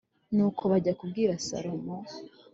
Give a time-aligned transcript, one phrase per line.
[0.35, 1.95] Nuko bajya kubwira Salomo